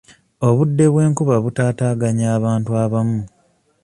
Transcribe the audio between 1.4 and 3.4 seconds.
butaataaganya abantu abamu.